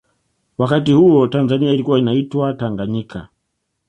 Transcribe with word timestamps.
wakati 0.57 0.91
huo 0.93 1.27
tanzania 1.27 1.71
ilikua 1.73 1.99
inaitwa 1.99 2.53
tanganyika 2.53 3.29